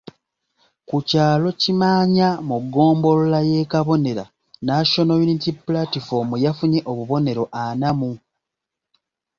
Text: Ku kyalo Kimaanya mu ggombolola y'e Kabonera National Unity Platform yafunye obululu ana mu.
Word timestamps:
Ku 0.87 0.97
kyalo 1.09 1.47
Kimaanya 1.61 2.27
mu 2.47 2.57
ggombolola 2.63 3.39
y'e 3.51 3.63
Kabonera 3.71 4.23
National 4.69 5.17
Unity 5.25 5.51
Platform 5.65 6.29
yafunye 6.45 6.79
obululu 6.91 7.43
ana 7.65 7.89
mu. 7.99 8.11